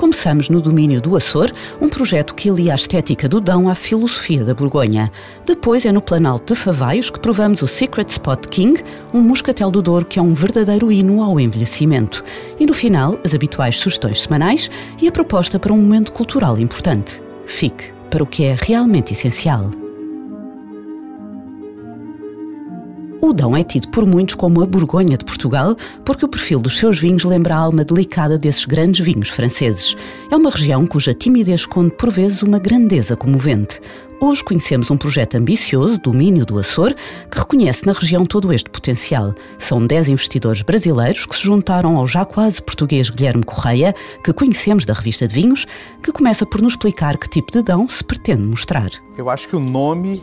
[0.00, 4.42] Começamos no domínio do Açor, um projeto que alia a estética do Dão à filosofia
[4.42, 5.12] da Borgonha.
[5.44, 8.82] Depois é no Planalto de Favaios que provamos o Secret Spot King,
[9.12, 12.24] um moscatel do Douro que é um verdadeiro hino ao envelhecimento.
[12.58, 14.70] E no final, as habituais sugestões semanais
[15.02, 17.20] e a proposta para um momento cultural importante.
[17.44, 19.70] Fique para o que é realmente essencial.
[23.22, 26.78] O Dão é tido por muitos como a Borgonha de Portugal, porque o perfil dos
[26.78, 29.94] seus vinhos lembra a alma delicada desses grandes vinhos franceses.
[30.30, 33.78] É uma região cuja timidez esconde por vezes uma grandeza comovente.
[34.22, 36.94] Hoje conhecemos um projeto ambicioso, Domínio do Açor,
[37.30, 39.34] que reconhece na região todo este potencial.
[39.58, 44.86] São 10 investidores brasileiros que se juntaram ao já quase português Guilherme Correia, que conhecemos
[44.86, 45.66] da revista de vinhos,
[46.02, 48.90] que começa por nos explicar que tipo de Dão se pretende mostrar.
[49.16, 50.22] Eu acho que o nome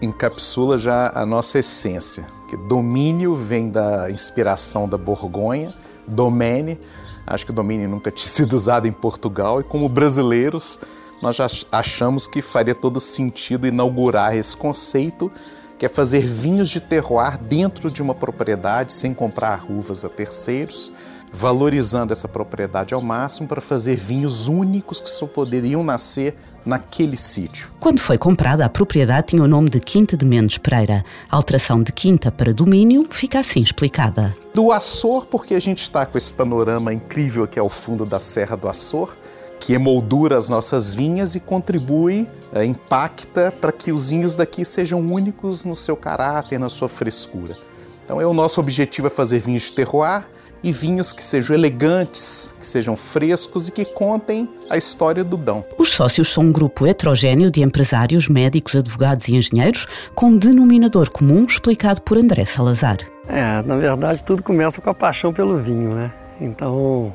[0.00, 2.26] encapsula já a nossa essência.
[2.48, 5.74] Que domínio vem da inspiração da Borgonha,
[6.06, 6.78] domene.
[7.26, 10.80] Acho que o domínio nunca tinha sido usado em Portugal e como brasileiros
[11.22, 15.32] nós já achamos que faria todo sentido inaugurar esse conceito
[15.78, 20.92] que é fazer vinhos de terroir dentro de uma propriedade sem comprar uvas a terceiros
[21.32, 27.68] valorizando essa propriedade ao máximo para fazer vinhos únicos que só poderiam nascer naquele sítio.
[27.78, 31.04] Quando foi comprada, a propriedade tinha o nome de Quinta de Mendes Pereira.
[31.30, 34.34] A alteração de quinta para domínio fica assim explicada.
[34.52, 38.18] Do Açor, porque a gente está com esse panorama incrível que é o fundo da
[38.18, 39.16] Serra do Açor,
[39.60, 45.00] que emoldura as nossas vinhas e contribui, é, impacta para que os vinhos daqui sejam
[45.00, 47.56] únicos no seu caráter, na sua frescura.
[48.04, 50.24] Então, é o nosso objetivo é fazer vinhos de terroir
[50.62, 55.64] e vinhos que sejam elegantes, que sejam frescos e que contem a história do Dão.
[55.78, 61.10] Os sócios são um grupo heterogêneo de empresários, médicos, advogados e engenheiros com um denominador
[61.10, 62.98] comum explicado por André Salazar.
[63.28, 66.12] É, na verdade tudo começa com a paixão pelo vinho, né?
[66.40, 67.14] Então,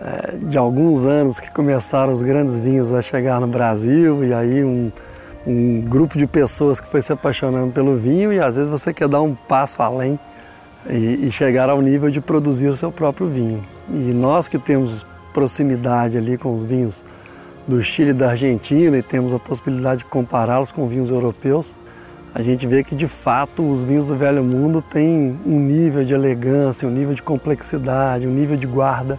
[0.00, 4.62] é, de alguns anos que começaram os grandes vinhos a chegar no Brasil e aí
[4.64, 4.92] um,
[5.46, 9.08] um grupo de pessoas que foi se apaixonando pelo vinho e às vezes você quer
[9.08, 10.18] dar um passo além
[10.88, 13.62] e, e chegar ao nível de produzir o seu próprio vinho.
[13.90, 17.04] E nós que temos proximidade ali com os vinhos
[17.66, 21.78] do Chile e da Argentina e temos a possibilidade de compará-los com vinhos europeus,
[22.34, 26.14] a gente vê que de fato os vinhos do Velho Mundo têm um nível de
[26.14, 29.18] elegância, um nível de complexidade, um nível de guarda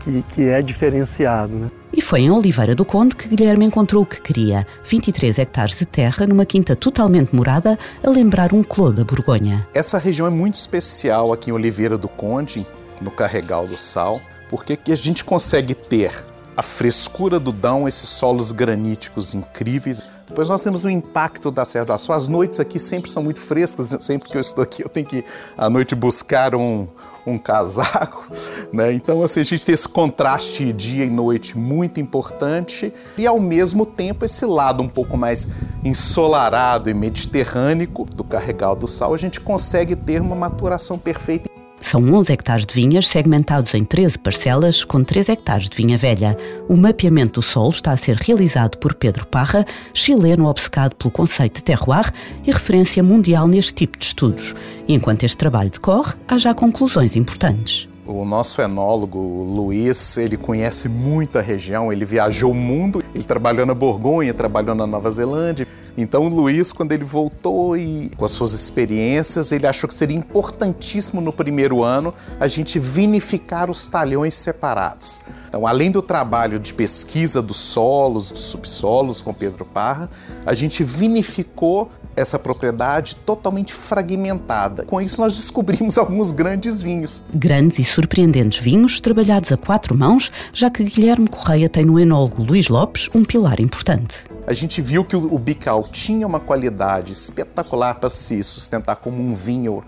[0.00, 1.56] que, que é diferenciado.
[1.56, 1.70] Né?
[2.06, 6.24] Foi em Oliveira do Conde que Guilherme encontrou o que queria: 23 hectares de terra
[6.24, 9.66] numa quinta totalmente morada, a lembrar um clô da Borgonha.
[9.74, 12.64] Essa região é muito especial aqui em Oliveira do Conde,
[13.02, 16.12] no Carregal do Sal, porque a gente consegue ter
[16.56, 20.00] a frescura do Dão, esses solos graníticos incríveis.
[20.28, 22.12] Depois nós temos o impacto da Serra do Açu.
[22.12, 25.24] As noites aqui sempre são muito frescas, sempre que eu estou aqui eu tenho que
[25.56, 26.86] à noite buscar um,
[27.26, 28.26] um casaco,
[28.72, 28.92] né?
[28.92, 33.86] Então assim, a gente tem esse contraste dia e noite muito importante e ao mesmo
[33.86, 35.48] tempo esse lado um pouco mais
[35.84, 41.55] ensolarado e mediterrâneo do Carregal do Sal, a gente consegue ter uma maturação perfeita
[41.96, 46.36] são 11 hectares de vinhas segmentados em 13 parcelas, com 3 hectares de vinha velha.
[46.68, 49.64] O mapeamento do solo está a ser realizado por Pedro Parra,
[49.94, 52.12] chileno obcecado pelo conceito de terroir
[52.46, 54.54] e referência mundial neste tipo de estudos.
[54.86, 57.88] E enquanto este trabalho decorre, há já conclusões importantes.
[58.06, 63.66] O nosso enólogo Luiz, ele conhece muito a região, ele viajou o mundo, ele trabalhou
[63.66, 68.32] na Borgonha, trabalhou na Nova Zelândia, então o Luiz, quando ele voltou e com as
[68.32, 74.34] suas experiências, ele achou que seria importantíssimo no primeiro ano a gente vinificar os talhões
[74.34, 75.18] separados.
[75.48, 80.10] Então, além do trabalho de pesquisa dos solos, dos subsolos com Pedro Parra,
[80.44, 84.84] a gente vinificou essa propriedade totalmente fragmentada.
[84.84, 87.22] Com isso, nós descobrimos alguns grandes vinhos.
[87.34, 92.42] Grandes e surpreendentes vinhos trabalhados a quatro mãos, já que Guilherme Correia tem no enólogo
[92.42, 94.24] Luís Lopes um pilar importante.
[94.46, 99.34] A gente viu que o Bical tinha uma qualidade espetacular para se sustentar como um
[99.34, 99.82] vinho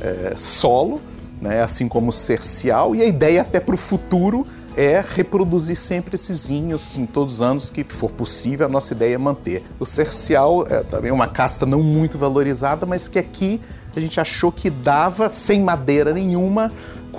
[0.00, 1.00] é, solo,
[1.40, 4.46] né, assim como o cercial, e a ideia até para o futuro
[4.76, 9.14] é reproduzir sempre esses vinhos em todos os anos que for possível, a nossa ideia
[9.14, 9.62] é manter.
[9.78, 13.60] O cercial é também uma casta não muito valorizada, mas que aqui
[13.94, 16.72] a gente achou que dava, sem madeira nenhuma,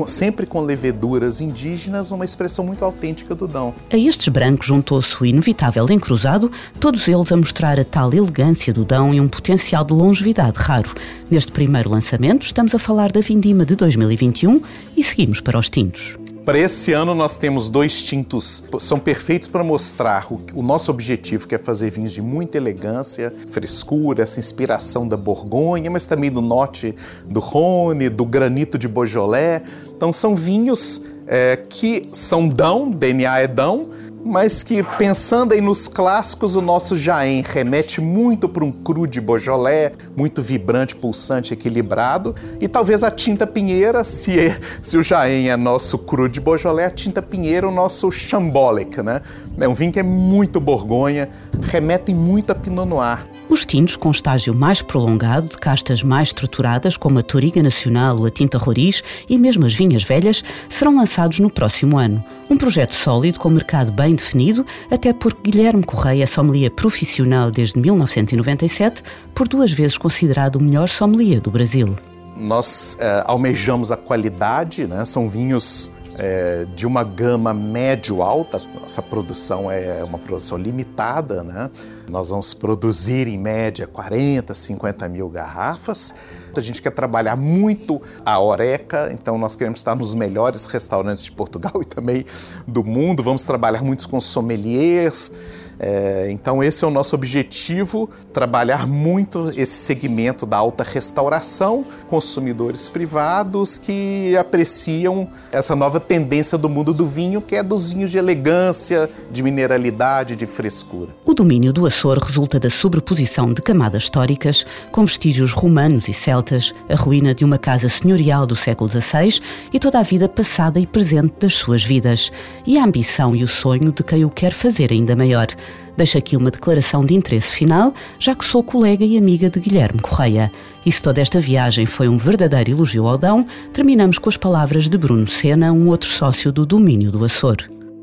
[0.07, 3.75] sempre com leveduras indígenas, uma expressão muito autêntica do Dão.
[3.91, 8.83] A estes brancos juntou-se o inevitável encruzado, todos eles a mostrar a tal elegância do
[8.83, 10.93] Dão e um potencial de longevidade raro.
[11.29, 14.61] Neste primeiro lançamento, estamos a falar da Vindima de 2021
[14.97, 16.17] e seguimos para os tintos.
[16.45, 21.47] Para esse ano nós temos dois tintos, são perfeitos para mostrar o, o, nosso objetivo,
[21.47, 26.41] que é fazer vinhos de muita elegância, frescura, essa inspiração da Borgonha, mas também do
[26.41, 26.93] norte
[27.25, 29.61] do Rhône, do granito de Beaujolais.
[29.95, 33.87] Então são vinhos é, que são dão, DNA é dão,
[34.25, 39.19] mas que pensando aí nos clássicos, o nosso Jaén remete muito para um cru de
[39.19, 45.49] Beaujolais, muito vibrante, pulsante, equilibrado, e talvez a tinta pinheira, se, é, se o Jaén
[45.49, 49.21] é nosso cru de Beaujolais, a tinta pinheira é o nosso Chambolic, né?
[49.59, 51.29] É um vinho que é muito Borgonha,
[51.61, 53.19] remete muito a Pinot Noir.
[53.49, 58.25] Os tintos com estágio mais prolongado, de castas mais estruturadas, como a Toriga Nacional ou
[58.25, 62.23] a Tinta Roriz e mesmo as vinhas velhas, serão lançados no próximo ano.
[62.49, 67.79] Um projeto sólido com mercado bem definido, até porque Guilherme Correia é sommelier profissional desde
[67.79, 69.03] 1997,
[69.35, 71.95] por duas vezes considerado o melhor sommelier do Brasil.
[72.35, 75.05] Nós é, almejamos a qualidade, né?
[75.05, 78.61] são vinhos é, de uma gama médio-alta.
[78.79, 81.69] Nossa produção é uma produção limitada, né?
[82.09, 86.13] Nós vamos produzir em média 40, 50 mil garrafas.
[86.55, 91.31] A gente quer trabalhar muito a Oreca, então nós queremos estar nos melhores restaurantes de
[91.31, 92.25] Portugal e também
[92.67, 93.23] do mundo.
[93.23, 95.31] Vamos trabalhar muito com sommeliers.
[95.79, 102.87] É, então, esse é o nosso objetivo: trabalhar muito esse segmento da alta restauração, consumidores
[102.89, 108.17] privados que apreciam essa nova tendência do mundo do vinho, que é dos vinhos de
[108.17, 111.09] elegância, de mineralidade, de frescura.
[111.25, 116.73] O domínio do Açor resulta da sobreposição de camadas históricas, com vestígios romanos e celtas,
[116.89, 119.41] a ruína de uma casa senhorial do século XVI
[119.73, 122.31] e toda a vida passada e presente das suas vidas,
[122.65, 125.47] e a ambição e o sonho de quem o quer fazer ainda maior.
[125.95, 129.99] Deixo aqui uma declaração de interesse final, já que sou colega e amiga de Guilherme
[129.99, 130.51] Correia.
[130.85, 134.89] E se toda esta viagem foi um verdadeiro elogio ao Dão, terminamos com as palavras
[134.89, 137.57] de Bruno Sena, um outro sócio do domínio do Açor.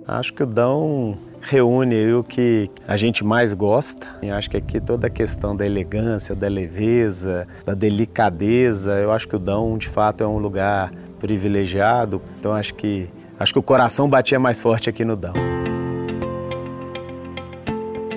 [0.06, 4.06] Acho que o Dão reúne o que a gente mais gosta.
[4.22, 9.26] Eu acho que aqui toda a questão da elegância, da leveza, da delicadeza, eu acho
[9.26, 12.20] que o Dão de fato é um lugar privilegiado.
[12.38, 13.08] Então acho que
[13.38, 15.59] acho que o coração batia mais forte aqui no Dão.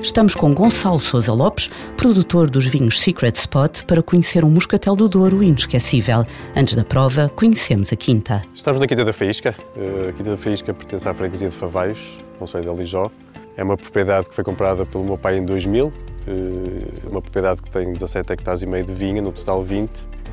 [0.04, 5.08] Estamos com Gonçalo Souza Lopes, produtor dos vinhos Secret Spot, para conhecer um moscatel do
[5.08, 6.26] Douro inesquecível.
[6.54, 8.44] Antes da prova, conhecemos a Quinta.
[8.54, 9.56] Estamos na Quinta da Faísca.
[9.78, 13.10] Eh, a Quinta da Faísca pertence à freguesia de Favaios, Conselho de Alijó.
[13.56, 15.94] É uma propriedade que foi comprada pelo meu pai em 2000,
[16.28, 19.90] eh, uma propriedade que tem 17 hectares e meio de vinha, no total 20.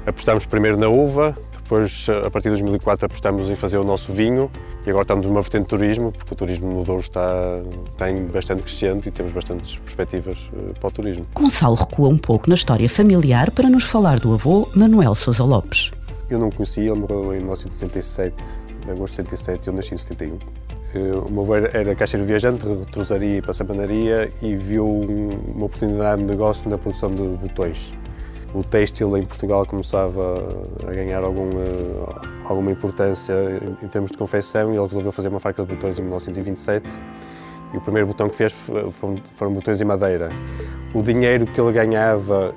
[0.06, 1.37] Apostámos primeiro na uva,
[1.70, 4.50] depois, a partir de 2004, apostámos em fazer o nosso vinho
[4.85, 7.61] e agora estamos numa vertente de turismo, porque o turismo no Douro está,
[7.93, 11.26] está em bastante crescente e temos bastantes perspectivas eh, para o turismo.
[11.32, 15.93] Gonçalo recua um pouco na história familiar para nos falar do avô Manuel Sousa Lopes.
[16.29, 18.35] Eu não conhecia, ele morreu em 1967,
[18.88, 20.38] em agosto de 67, eu nasci em 71.
[20.93, 24.88] Eh, o meu avô era caixeiro viajante, retrosaria e passapanaria e viu
[25.55, 27.94] uma oportunidade de negócio na produção de botões
[28.55, 30.37] o têxtil em Portugal começava
[30.87, 31.50] a ganhar algum,
[32.44, 33.35] alguma importância
[33.82, 37.01] em termos de confecção e ele resolveu fazer uma fábrica de botões em 1927
[37.72, 38.53] e o primeiro botão que fez
[39.32, 40.31] foram botões em madeira.
[40.93, 42.53] O dinheiro que ele ganhava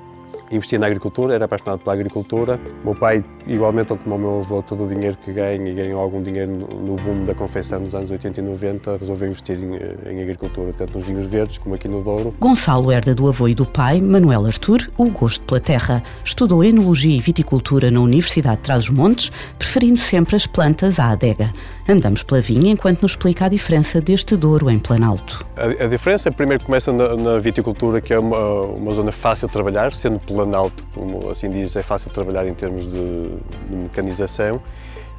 [0.56, 2.60] investia na agricultura, era apaixonado pela agricultura.
[2.84, 6.22] Meu pai, igualmente como o meu avô, todo o dinheiro que ganha e ganhou algum
[6.22, 10.72] dinheiro no boom da confecção nos anos 80 e 90, resolveu investir em, em, agricultura,
[10.72, 12.34] tanto nos vinhos verdes como aqui no Douro.
[12.38, 16.02] Gonçalo herda do avô e do pai, Manuel Artur, o gosto pela terra.
[16.24, 21.52] Estudou enologia e viticultura na Universidade de Trás-os-Montes, preferindo sempre as plantas à adega.
[21.88, 25.44] Andamos pela vinha enquanto nos explica a diferença deste Douro em Planalto.
[25.56, 29.52] A, a diferença, primeiro, começa na, na, viticultura, que é uma, uma zona fácil de
[29.52, 33.28] trabalhar, sendo Planalto, como assim diz, é fácil trabalhar em termos de,
[33.68, 34.60] de mecanização.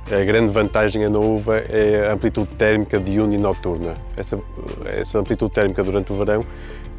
[0.06, 3.96] A grande vantagem na uva é a amplitude térmica diurna e noturna.
[4.16, 4.40] Essa,
[4.86, 6.46] essa amplitude térmica durante o verão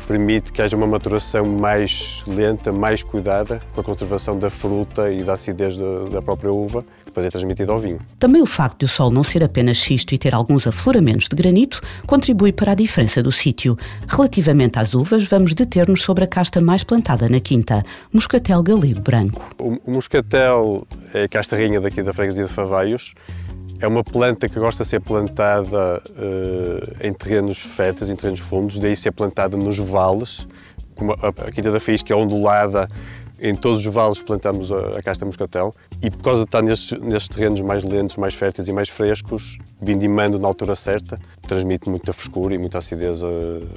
[0.09, 5.23] permite que haja uma maturação mais lenta, mais cuidada, com a conservação da fruta e
[5.23, 6.85] da acidez da, da própria uva,
[7.17, 7.99] depois é transmitida ao vinho.
[8.19, 11.35] Também o facto de o sol não ser apenas xisto e ter alguns afloramentos de
[11.35, 13.77] granito contribui para a diferença do sítio.
[14.07, 17.83] Relativamente às uvas, vamos deter-nos sobre a casta mais plantada na quinta,
[18.13, 19.51] Moscatel Galego Branco.
[19.59, 23.15] O, o Moscatel é a casta rainha daqui da freguesia de Favaios,
[23.81, 28.79] é uma planta que gosta de ser plantada uh, em terrenos férteis, em terrenos fundos,
[28.79, 30.47] daí ser plantada nos vales.
[30.95, 32.89] Como a, a Quinta da Faísca é ondulada,
[33.41, 36.99] Em todos os vales plantamos a, a casta moscatel e por causa de estar nestes,
[37.01, 42.13] nestes terrenos mais lentos, mais férteis e mais frescos, vindimando na altura certa, transmite muita
[42.13, 43.27] frescura e muita acidez eh,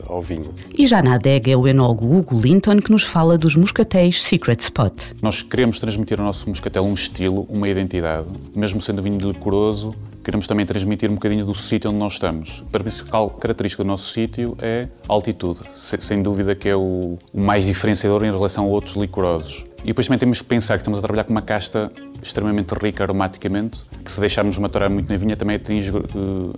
[0.07, 0.53] ao vinho.
[0.77, 4.59] E já na adega é o enólogo Hugo Linton que nos fala dos moscatéis Secret
[4.61, 4.93] Spot.
[5.21, 9.95] Nós queremos transmitir ao nosso moscatel um estilo, uma identidade, mesmo sendo vinho licoroso,
[10.29, 12.63] queremos também transmitir um bocadinho do sítio onde nós estamos.
[12.71, 17.65] A principal característica do nosso sítio é a altitude, sem dúvida que é o, mais
[17.65, 19.65] diferenciador em relação a outros licorosos.
[19.83, 23.03] E depois também temos que pensar que estamos a trabalhar com uma casta extremamente rica
[23.03, 26.03] aromaticamente, que se deixarmos maturar muito na vinha também atinge uh,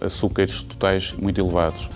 [0.02, 1.90] açúcares totais muito elevados.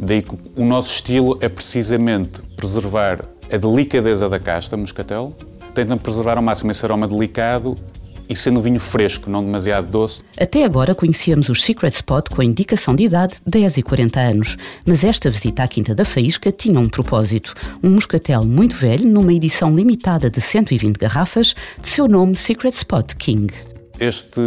[0.00, 5.32] Daí que o nosso estilo é precisamente preservar a delicadeza da casta, moscatel,
[5.74, 7.76] tentando preservar ao máximo esse aroma delicado
[8.30, 10.22] e sendo um vinho fresco, não demasiado doce.
[10.38, 14.56] Até agora conhecíamos os Secret Spot com a indicação de idade 10 e 40 anos,
[14.86, 17.52] mas esta visita à Quinta da Faísca tinha um propósito.
[17.82, 23.12] Um moscatel muito velho, numa edição limitada de 120 garrafas, de seu nome Secret Spot
[23.16, 23.52] King.
[23.98, 24.40] Este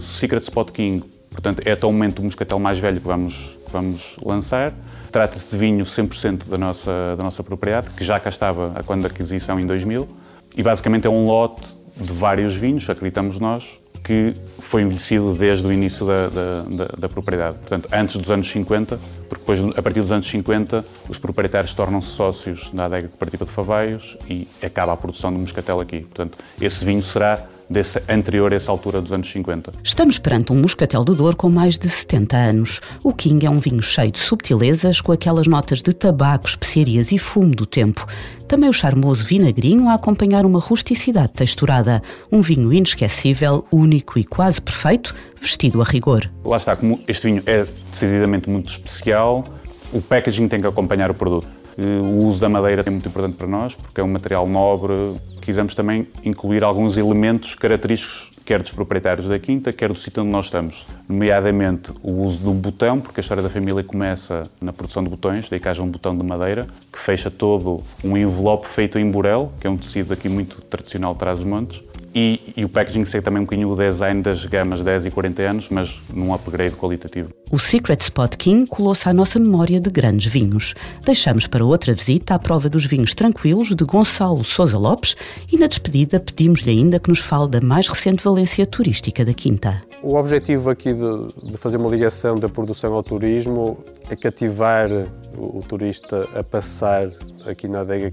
[0.00, 4.74] Secret Spot King, portanto, é atualmente o moscatel mais velho que vamos, que vamos lançar.
[5.12, 9.02] Trata-se de vinho 100% da nossa, da nossa propriedade, que já cá estava a quando
[9.02, 10.08] da aquisição em 2000.
[10.56, 15.72] E basicamente é um lote de vários vinhos, acreditamos nós, que foi envelhecido desde o
[15.72, 17.58] início da, da, da, da, propriedade.
[17.58, 22.08] Portanto, antes dos anos 50, porque depois, a partir dos anos 50, os proprietários tornam-se
[22.08, 26.00] sócios da adega cooperativa de Favaios e acaba a produção de moscatel aqui.
[26.00, 29.72] Portanto, esse vinho será desse, anterior a essa altura dos anos 50.
[29.84, 32.80] Estamos perante um moscatel do Douro com mais de 70 anos.
[33.04, 37.18] O King é um vinho cheio de subtilezas, com aquelas notas de tabaco, especiarias e
[37.18, 38.04] fumo do tempo.
[38.48, 42.02] Também o charmoso vinagrinho a acompanhar uma rusticidade texturada.
[42.32, 46.28] Um vinho inesquecível, único e quase perfeito, vestido a rigor.
[46.44, 49.46] Lá está, como este vinho é decididamente muito especial,
[49.92, 51.59] o packaging tem que acompanhar o produto.
[52.02, 54.92] O uso da madeira é muito importante para nós, porque é um material nobre.
[55.40, 60.30] Quisemos também incluir alguns elementos característicos, quer dos proprietários da quinta, quer do sítio onde
[60.30, 60.86] nós estamos.
[61.08, 65.48] Nomeadamente o uso do botão, porque a história da família começa na produção de botões,
[65.48, 69.50] daí que haja um botão de madeira, que fecha todo um envelope feito em burel,
[69.58, 71.82] que é um tecido aqui muito tradicional de Trás-os-Montes
[72.14, 75.42] e, e, o packaging segue também um bocadinho o design das gamas 10 e 40
[75.42, 77.30] anos, mas num upgrade qualitativo.
[77.50, 80.74] O Secret Spot King colou-se à nossa memória de grandes vinhos.
[81.04, 85.16] Deixamos para outra visita à prova dos vinhos tranquilos de Gonçalo Sousa Lopes
[85.52, 89.82] e na despedida pedimos-lhe ainda que nos fale da mais recente valência turística da Quinta.
[90.02, 94.88] O objetivo aqui de, de fazer uma ligação da produção ao turismo é cativar
[95.36, 97.08] o, o turista a passar
[97.46, 98.12] aqui na adega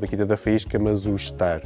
[0.00, 1.60] da Quinta da Faísca, mas o estar.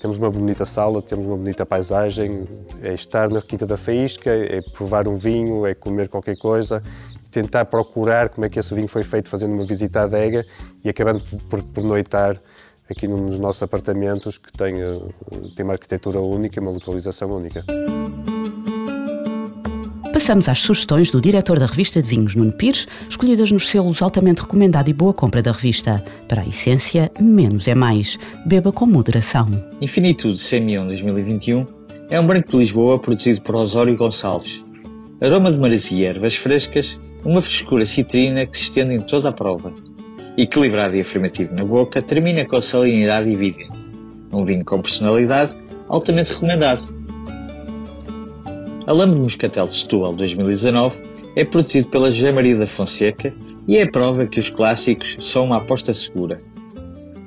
[0.00, 2.46] Temos uma bonita sala, temos uma bonita paisagem,
[2.82, 6.82] é estar na Quinta da Faísca, é provar um vinho, é comer qualquer coisa,
[7.30, 10.46] tentar procurar como é que esse vinho foi feito fazendo uma visita à adega
[10.84, 12.40] e acabando por, por noitar
[12.88, 14.94] aqui nos nossos apartamentos que têm, eh,
[15.54, 17.64] têm uma arquitetura única, uma localização única.
[20.28, 24.42] Passamos às sugestões do diretor da revista de vinhos, Nuno Pires, escolhidas nos selos altamente
[24.42, 26.04] recomendado e boa compra da revista.
[26.28, 28.18] Para a essência, menos é mais.
[28.44, 29.48] Beba com moderação.
[29.80, 31.66] Infinitude Semillon 2021
[32.10, 34.62] é um branco de Lisboa produzido por Osório Gonçalves.
[35.18, 39.32] Aroma de maresia e ervas frescas, uma frescura citrina que se estende em toda a
[39.32, 39.72] prova.
[40.36, 43.90] Equilibrado e afirmativo na boca, termina com salinidade evidente.
[44.30, 45.56] Um vinho com personalidade,
[45.88, 46.97] altamente recomendado.
[48.88, 51.02] Alambre Moscatel de Setúbal 2019
[51.36, 53.34] é produzido pela José Maria da Fonseca
[53.68, 56.40] e é a prova que os clássicos são uma aposta segura.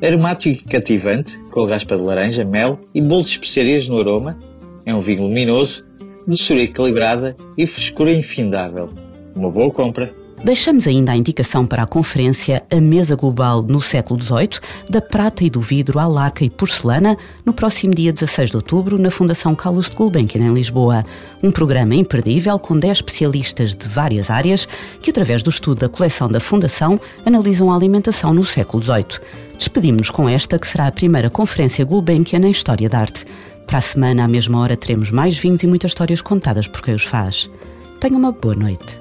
[0.02, 4.40] Aromático e cativante, com raspa de laranja, mel e bolo de especiarias no aroma,
[4.88, 5.86] é um vinho luminoso,
[6.26, 8.92] doçura equilibrada e frescura infindável.
[9.36, 10.12] Uma boa compra!
[10.44, 15.44] Deixamos ainda a indicação para a conferência A Mesa Global no século XVIII, da prata
[15.44, 19.54] e do vidro à laca e porcelana, no próximo dia 16 de outubro, na Fundação
[19.54, 21.06] Carlos de Gulbenkian, em Lisboa.
[21.44, 24.68] Um programa imperdível com 10 especialistas de várias áreas
[25.00, 29.20] que, através do estudo da coleção da Fundação, analisam a alimentação no século XVIII.
[29.60, 33.26] Despedimos-nos com esta, que será a primeira conferência Gulbenkian em História da Arte.
[33.68, 36.96] Para a semana, à mesma hora, teremos mais vinhos e muitas histórias contadas por quem
[36.96, 37.48] os faz.
[38.00, 39.01] Tenha uma boa noite.